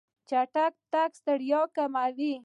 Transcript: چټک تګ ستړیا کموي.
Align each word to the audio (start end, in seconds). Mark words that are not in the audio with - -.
چټک 0.29 0.73
تګ 0.91 1.11
ستړیا 1.19 1.61
کموي. 1.75 2.33